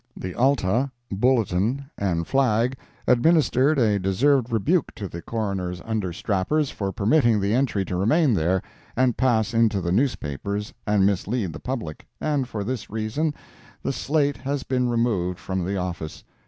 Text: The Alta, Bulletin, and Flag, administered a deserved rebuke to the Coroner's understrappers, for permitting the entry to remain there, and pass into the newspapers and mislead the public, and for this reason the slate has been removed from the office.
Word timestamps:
The 0.17 0.33
Alta, 0.33 0.89
Bulletin, 1.11 1.91
and 1.95 2.25
Flag, 2.25 2.75
administered 3.05 3.77
a 3.77 3.99
deserved 3.99 4.51
rebuke 4.51 4.95
to 4.95 5.07
the 5.07 5.21
Coroner's 5.21 5.79
understrappers, 5.81 6.71
for 6.71 6.91
permitting 6.91 7.39
the 7.39 7.53
entry 7.53 7.85
to 7.85 7.95
remain 7.95 8.33
there, 8.33 8.63
and 8.95 9.15
pass 9.15 9.53
into 9.53 9.79
the 9.79 9.91
newspapers 9.91 10.73
and 10.87 11.05
mislead 11.05 11.53
the 11.53 11.59
public, 11.59 12.07
and 12.19 12.47
for 12.47 12.63
this 12.63 12.89
reason 12.89 13.35
the 13.83 13.93
slate 13.93 14.37
has 14.37 14.63
been 14.63 14.89
removed 14.89 15.37
from 15.37 15.63
the 15.65 15.77
office. 15.77 16.23